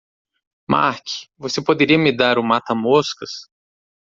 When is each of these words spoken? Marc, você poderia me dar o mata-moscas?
Marc, 0.67 1.27
você 1.37 1.61
poderia 1.63 1.95
me 1.95 2.11
dar 2.11 2.39
o 2.39 2.43
mata-moscas? 2.43 3.45